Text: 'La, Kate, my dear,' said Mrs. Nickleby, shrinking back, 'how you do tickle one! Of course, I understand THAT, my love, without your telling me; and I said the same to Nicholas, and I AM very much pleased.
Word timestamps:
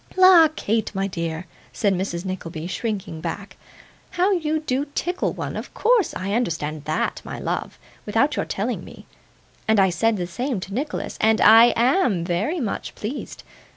'La, 0.17 0.47
Kate, 0.55 0.89
my 0.95 1.05
dear,' 1.05 1.45
said 1.71 1.93
Mrs. 1.93 2.25
Nickleby, 2.25 2.65
shrinking 2.65 3.21
back, 3.21 3.55
'how 4.09 4.31
you 4.31 4.59
do 4.61 4.87
tickle 4.95 5.31
one! 5.31 5.55
Of 5.55 5.71
course, 5.75 6.15
I 6.15 6.33
understand 6.33 6.85
THAT, 6.85 7.21
my 7.23 7.37
love, 7.37 7.77
without 8.07 8.35
your 8.35 8.45
telling 8.45 8.83
me; 8.83 9.05
and 9.67 9.79
I 9.79 9.91
said 9.91 10.17
the 10.17 10.25
same 10.25 10.59
to 10.61 10.73
Nicholas, 10.73 11.19
and 11.21 11.39
I 11.39 11.65
AM 11.77 12.23
very 12.25 12.59
much 12.59 12.95
pleased. 12.95 13.43